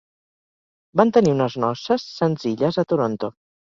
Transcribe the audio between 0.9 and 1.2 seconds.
Van